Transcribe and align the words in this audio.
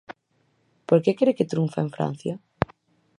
Por 0.87 0.99
que 1.03 1.11
cre 1.19 1.35
que 1.37 1.49
trunfa 1.51 1.79
en 1.85 1.89
Francia? 1.95 2.35